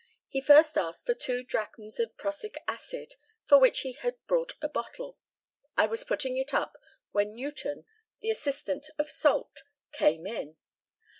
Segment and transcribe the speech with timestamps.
[0.29, 3.13] He first asked for two drachms of prussic acid,
[3.45, 5.19] for which he had brought a bottle.
[5.77, 6.75] I was putting it up
[7.11, 7.85] when Newton,
[8.19, 9.61] the assistant of Salt,
[9.91, 10.57] came in.